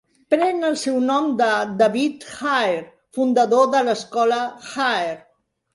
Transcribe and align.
Pren 0.33 0.63
el 0.69 0.77
seu 0.83 0.95
nom 1.09 1.27
de 1.41 1.51
David 1.83 2.27
Hare, 2.33 2.81
fundador 3.19 3.73
de 3.77 3.87
l'escola 3.91 4.45
Hare. 4.73 5.19